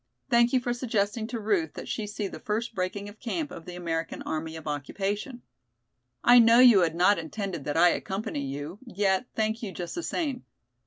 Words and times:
"Thank 0.31 0.51
you 0.51 0.59
for 0.59 0.73
suggesting 0.73 1.27
to 1.27 1.39
Ruth 1.39 1.73
that 1.75 1.87
she 1.87 2.07
see 2.07 2.27
the 2.27 2.39
first 2.39 2.73
breaking 2.73 3.07
of 3.07 3.19
camp 3.19 3.51
of 3.51 3.65
the 3.65 3.75
American 3.75 4.23
Army 4.23 4.55
of 4.55 4.65
Occupation. 4.67 5.43
I 6.23 6.39
know 6.39 6.57
you 6.57 6.79
had 6.79 6.95
not 6.95 7.19
intended 7.19 7.65
that 7.65 7.77
I 7.77 7.89
accompany 7.89 8.41
you, 8.43 8.79
yet 8.83 9.27
thank 9.35 9.61
you 9.61 9.71
just 9.71 9.93
the 9.93 10.01
same. 10.01 10.43